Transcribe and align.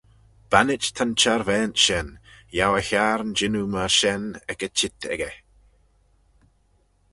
Bannit 0.51 0.83
ta'n 0.95 1.11
çharvaant 1.21 1.75
shen, 1.85 2.07
yiow 2.55 2.73
e 2.79 2.81
hiarn 2.87 3.29
jannoo 3.37 3.67
myr 3.73 3.91
shen, 3.99 4.23
ec 4.51 4.59
y 4.67 4.69
çheet 4.77 4.99
echey. 5.13 5.35